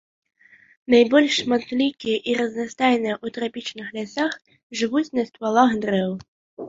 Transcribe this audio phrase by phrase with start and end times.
[0.93, 4.33] Найбольш шматлікія і разнастайныя ў трапічных лясах,
[4.81, 6.11] жывуць на ствалах дрэў.